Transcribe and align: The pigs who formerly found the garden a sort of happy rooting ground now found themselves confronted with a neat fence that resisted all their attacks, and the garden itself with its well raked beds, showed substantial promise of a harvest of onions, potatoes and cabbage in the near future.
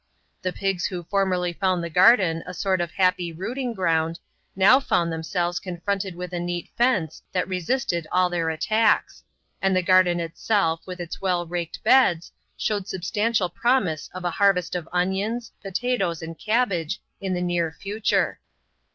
The 0.41 0.51
pigs 0.51 0.87
who 0.87 1.03
formerly 1.03 1.53
found 1.53 1.83
the 1.83 1.89
garden 1.91 2.41
a 2.47 2.55
sort 2.55 2.81
of 2.81 2.89
happy 2.89 3.31
rooting 3.31 3.71
ground 3.75 4.17
now 4.55 4.79
found 4.79 5.13
themselves 5.13 5.59
confronted 5.59 6.15
with 6.15 6.33
a 6.33 6.39
neat 6.39 6.69
fence 6.75 7.21
that 7.33 7.47
resisted 7.47 8.07
all 8.11 8.27
their 8.27 8.49
attacks, 8.49 9.21
and 9.61 9.75
the 9.75 9.83
garden 9.83 10.19
itself 10.19 10.81
with 10.87 10.99
its 10.99 11.21
well 11.21 11.45
raked 11.45 11.83
beds, 11.83 12.31
showed 12.57 12.87
substantial 12.87 13.47
promise 13.47 14.09
of 14.11 14.25
a 14.25 14.31
harvest 14.31 14.73
of 14.73 14.89
onions, 14.91 15.51
potatoes 15.61 16.23
and 16.23 16.39
cabbage 16.39 16.99
in 17.21 17.35
the 17.35 17.39
near 17.41 17.71
future. 17.71 18.39